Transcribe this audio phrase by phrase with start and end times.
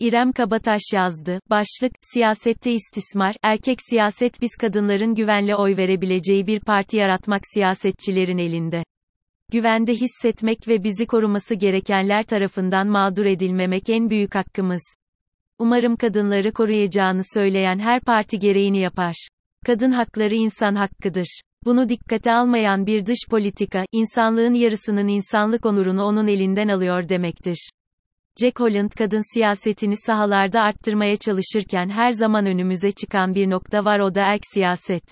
[0.00, 1.40] İrem Kabataş yazdı.
[1.50, 8.84] Başlık, siyasette istismar, erkek siyaset biz kadınların güvenle oy verebileceği bir parti yaratmak siyasetçilerin elinde.
[9.52, 14.82] Güvende hissetmek ve bizi koruması gerekenler tarafından mağdur edilmemek en büyük hakkımız.
[15.58, 19.28] Umarım kadınları koruyacağını söyleyen her parti gereğini yapar.
[19.66, 21.40] Kadın hakları insan hakkıdır.
[21.64, 27.70] Bunu dikkate almayan bir dış politika, insanlığın yarısının insanlık onurunu onun elinden alıyor demektir.
[28.40, 34.14] Jack Holland kadın siyasetini sahalarda arttırmaya çalışırken her zaman önümüze çıkan bir nokta var o
[34.14, 35.02] da erk siyaset.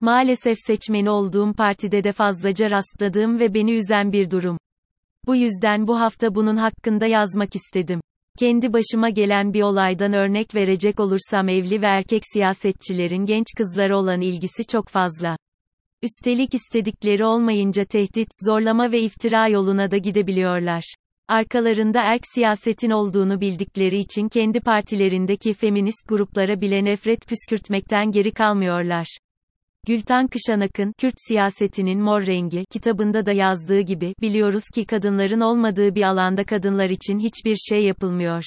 [0.00, 4.58] Maalesef seçmeni olduğum partide de fazlaca rastladığım ve beni üzen bir durum.
[5.26, 8.00] Bu yüzden bu hafta bunun hakkında yazmak istedim.
[8.38, 14.20] Kendi başıma gelen bir olaydan örnek verecek olursam evli ve erkek siyasetçilerin genç kızlara olan
[14.20, 15.36] ilgisi çok fazla.
[16.02, 20.94] Üstelik istedikleri olmayınca tehdit, zorlama ve iftira yoluna da gidebiliyorlar.
[21.28, 29.06] Arkalarında erk siyasetin olduğunu bildikleri için kendi partilerindeki feminist gruplara bile nefret püskürtmekten geri kalmıyorlar.
[29.86, 36.02] Gülten Kışanak'ın Kürt siyasetinin mor rengi kitabında da yazdığı gibi biliyoruz ki kadınların olmadığı bir
[36.02, 38.42] alanda kadınlar için hiçbir şey yapılmıyor.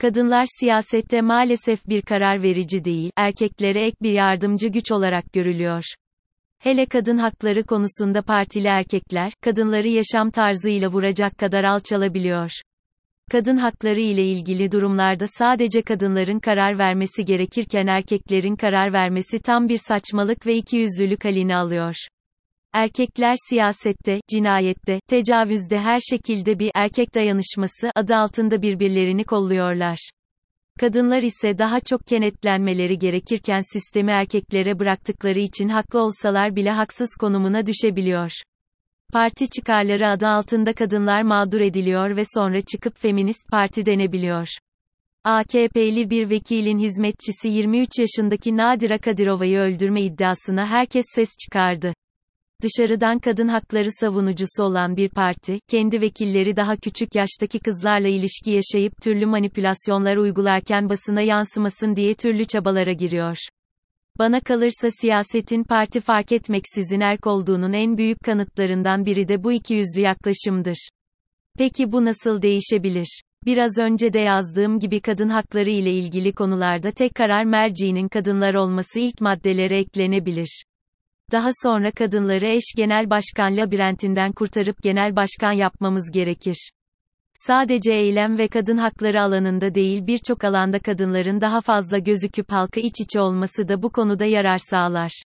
[0.00, 5.84] Kadınlar siyasette maalesef bir karar verici değil, erkeklere ek bir yardımcı güç olarak görülüyor.
[6.62, 12.50] Hele kadın hakları konusunda partili erkekler, kadınları yaşam tarzıyla vuracak kadar alçalabiliyor.
[13.30, 19.78] Kadın hakları ile ilgili durumlarda sadece kadınların karar vermesi gerekirken erkeklerin karar vermesi tam bir
[19.88, 21.94] saçmalık ve ikiyüzlülük halini alıyor.
[22.72, 30.10] Erkekler siyasette, cinayette, tecavüzde her şekilde bir erkek dayanışması adı altında birbirlerini kolluyorlar.
[30.80, 37.66] Kadınlar ise daha çok kenetlenmeleri gerekirken sistemi erkeklere bıraktıkları için haklı olsalar bile haksız konumuna
[37.66, 38.30] düşebiliyor.
[39.12, 44.48] Parti çıkarları adı altında kadınlar mağdur ediliyor ve sonra çıkıp feminist parti denebiliyor.
[45.24, 51.92] AKP'li bir vekilin hizmetçisi 23 yaşındaki Nadira Kadirova'yı öldürme iddiasına herkes ses çıkardı.
[52.62, 59.02] Dışarıdan kadın hakları savunucusu olan bir parti, kendi vekilleri daha küçük yaştaki kızlarla ilişki yaşayıp
[59.02, 63.36] türlü manipülasyonlar uygularken basına yansımasın diye türlü çabalara giriyor.
[64.18, 70.00] Bana kalırsa siyasetin parti fark etmeksizin erk olduğunun en büyük kanıtlarından biri de bu ikiyüzlü
[70.00, 70.88] yaklaşımdır.
[71.58, 73.22] Peki bu nasıl değişebilir?
[73.46, 79.00] Biraz önce de yazdığım gibi kadın hakları ile ilgili konularda tek karar merciğinin kadınlar olması
[79.00, 80.64] ilk maddelere eklenebilir.
[81.32, 86.70] Daha sonra kadınları eş genel başkan labirentinden kurtarıp genel başkan yapmamız gerekir.
[87.34, 93.00] Sadece eylem ve kadın hakları alanında değil birçok alanda kadınların daha fazla gözüküp halka iç
[93.00, 95.22] içe olması da bu konuda yarar sağlar.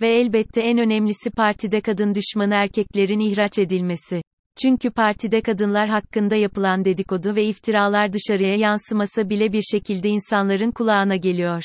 [0.00, 4.22] Ve elbette en önemlisi partide kadın düşmanı erkeklerin ihraç edilmesi.
[4.62, 11.16] Çünkü partide kadınlar hakkında yapılan dedikodu ve iftiralar dışarıya yansımasa bile bir şekilde insanların kulağına
[11.16, 11.62] geliyor.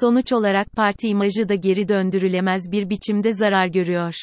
[0.00, 4.14] Sonuç olarak parti imajı da geri döndürülemez bir biçimde zarar görüyor.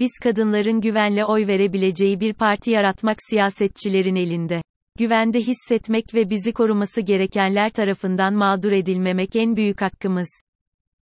[0.00, 4.62] Biz kadınların güvenle oy verebileceği bir parti yaratmak siyasetçilerin elinde.
[4.98, 10.28] Güvende hissetmek ve bizi koruması gerekenler tarafından mağdur edilmemek en büyük hakkımız.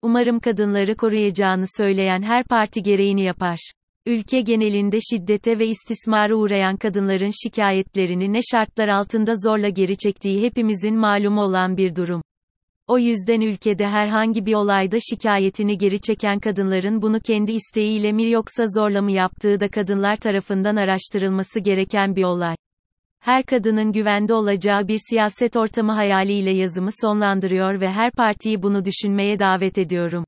[0.02, 3.60] Umarım kadınları koruyacağını söyleyen her parti gereğini yapar.
[4.06, 10.96] Ülke genelinde şiddete ve istismara uğrayan kadınların şikayetlerini ne şartlar altında zorla geri çektiği hepimizin
[10.96, 12.22] malumu olan bir durum.
[12.88, 18.64] O yüzden ülkede herhangi bir olayda şikayetini geri çeken kadınların bunu kendi isteğiyle mi yoksa
[18.68, 22.56] zorla mı yaptığı da kadınlar tarafından araştırılması gereken bir olay.
[23.20, 29.40] Her kadının güvende olacağı bir siyaset ortamı hayaliyle yazımı sonlandırıyor ve her partiyi bunu düşünmeye
[29.40, 30.26] davet ediyorum.